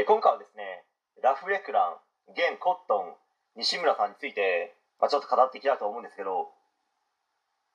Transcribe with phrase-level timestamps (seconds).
[0.00, 0.80] え今回はですね
[1.20, 6.48] ラフレクランゲンコットン西村さんについて、まあ、ちょっと語っていきたいと思うんですけど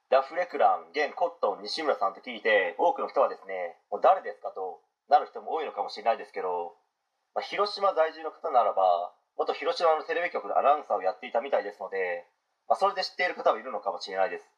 [0.10, 6.74] ラフレクランゲンコットン西村さんと聞いて多くの人はですねもう誰ですかとなる人も多いのかもしれないですけど、
[7.38, 12.26] まあ、広島在住の方ならば元広島のテレビ局のアナウンサーをやっていたみたいですので、
[12.66, 14.50] まあ、それで知っている方もいるのかもしれないです、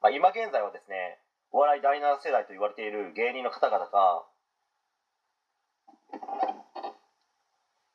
[0.00, 1.20] まあ、今現在はですね
[1.52, 4.24] お笑い第7世代と言われている芸人の方々が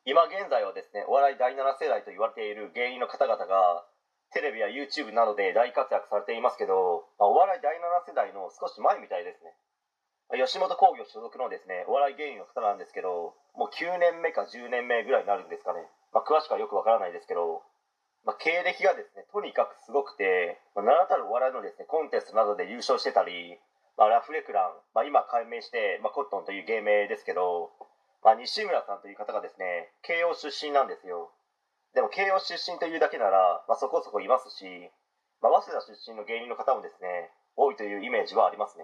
[0.08, 3.84] 今現在はですねお笑い第7世代と言われている芸人の方々が
[4.32, 9.52] テレビや YouTube などで大活躍されていますけど、まあ、お笑い第7世代の少し前みたいですね、
[10.40, 15.84] 吉本興業所属のですねお笑い芸人の方なんですけどもう9年目か10年目ぐらいになるんですかね、
[16.16, 17.68] まあ、詳しくはよくわからないですけど、
[18.24, 23.60] まあ、経歴がですねとにかくすごくて、まあ、名だたるお笑いのですねコンテストなどで優勝してたり、
[24.00, 27.76] まあ、ラフレクラン、まあ、今改名して、まあ、コットンという芸名ですけど
[28.28, 31.32] まあ、西村さんという方がですね慶応出身なんですよ。
[31.96, 34.68] でも慶応出身というだけなら、まあ、そこそこいますし、
[35.40, 38.84] まあ、早稲田出身の芸人の方もですね多いというイメージはありますね。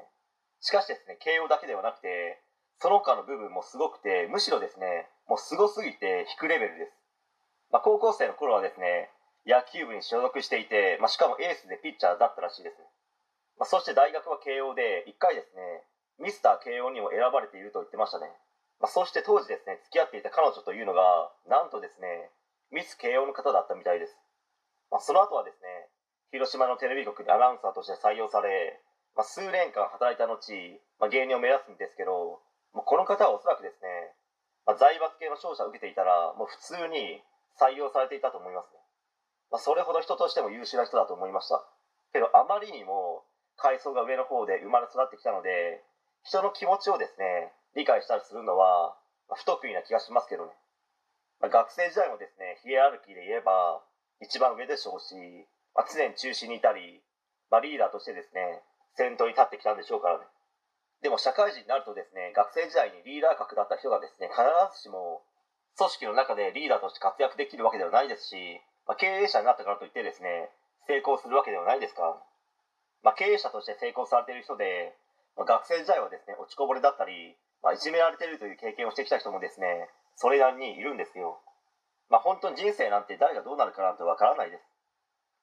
[0.63, 2.39] しかしですね慶応だけではなくて
[2.79, 6.95] その他の部分もすごくてむしろですねもうすごすぎて低レベルです、
[7.67, 9.11] まあ、高校生の頃はですね
[9.43, 12.79] 野球部に所属していて、まあ、しかもエースでピッチャーだったらしいです、
[13.59, 15.83] まあ、そして大学は慶応で1回ですね
[16.23, 18.31] ミスター慶応にも選ばれていると言ってましたね。
[18.83, 22.35] まあ、そして当時ですね付き合っていた彼女というのがなんとですね
[22.75, 24.19] ミス慶応の方だったみたいです、
[24.91, 25.87] まあ、その後はですね
[26.35, 28.83] 広島のテレビ局にアナウンサーとして採用され、
[29.15, 30.35] まあ、数年間働いた後、
[30.99, 32.43] まあ、芸人を目指すんですけど
[32.75, 33.87] もうこの方はおそらくですね、
[34.67, 37.23] まあ、財閥系の商社を受けていたらもう普通に
[37.55, 38.83] 採用されていたと思いますね、
[39.47, 41.63] まあ、それほど人としても優秀な人だと思いました。
[42.11, 43.23] けどあまりにも
[43.55, 45.79] 階層が上の方で生まれ育ってきたので
[46.27, 48.95] 人の気持ちをですね理解したりするのは、
[49.29, 50.51] ま、不得意な気がしますけどね、
[51.41, 53.81] まあ、学生時代もですねヒエラルキーで言えば
[54.21, 55.15] 一番上でしょうし、
[55.75, 57.01] まあ、常に中心にいたり、
[57.49, 58.61] まあ、リーダーとしてですね
[58.95, 60.25] 先頭に立ってきたんでしょうからね。
[61.01, 64.39] でも社会人になるとですね学生時代にリーダー格だった人がですね必
[64.71, 65.25] ずしも
[65.75, 70.47] 組織の中でリーダーとして活躍できるわけではないですし、まあ、経営者になったからといってですね
[70.87, 72.15] 成功するわけではないですから、
[73.03, 74.95] まあ、経営者として成功されている人で、
[75.35, 81.39] まあ、学生時代はですね落ちこぼれだったりまあ、いじめられてるという経験をしてきた人もですねそれなりにいるんですよ。
[82.09, 84.61] まあ本当に人生なんて誰がどうなるかなんてわからないです、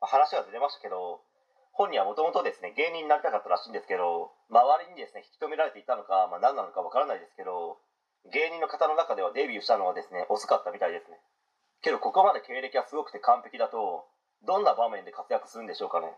[0.01, 1.25] まあ、話はずれましたけど
[1.73, 7.81] 本人はもともとですね芸人になりたかったらしいんですけど周りにですね引き止められていたのか、まあ、何なのかわからないですけど
[8.29, 11.17] 芸人の方の中ではデビューしたのはですね遅かったみたいですね。
[11.81, 14.05] けどここまで経歴がすごくて完璧だと
[14.45, 16.13] どんな場面で活躍するんでしょうかね。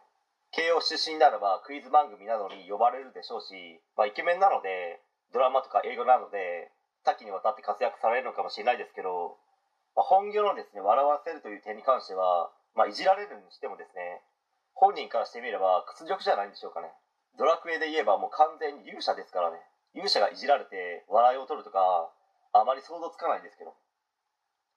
[0.50, 5.00] 慶応出身ならばクイズ番組などに呼ばれるでしょうし、まあ、イケメンなので
[5.32, 6.70] ドラマとか映画などで
[7.04, 9.37] 多岐にわたって活躍されるのかもしれないですけど、
[9.97, 14.22] まあ、本業のですね笑わせるという点に関しては、まあ、いじられるにしてもですね
[14.75, 16.88] 本人からしてみれば屈辱じゃないんでしょうかね。
[17.38, 19.56] ドラクエで言えばもう完全に勇者ですからね。
[19.94, 22.10] 勇者がいじられて笑いを取るとか
[22.53, 23.75] あまり想像つかないんですけど、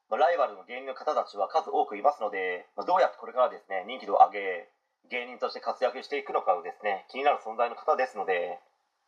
[0.10, 4.70] まあ、ライバルの芸人の方たちは数多くいますので、まあ、どうやってこれからですね人気度を上げ
[5.10, 8.60] 芸人として活躍していくのかをですね気になる存在の方ですので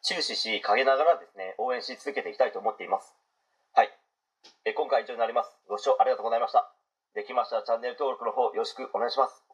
[0.01, 3.15] 注視し陰ながらですね応援し続けていきたいと思っています。
[3.73, 3.89] はい。
[4.65, 5.57] え今回以上になります。
[5.67, 6.71] ご視聴ありがとうございました。
[7.15, 9.46] できましたらチャンネル登録の方よろしくお願いします。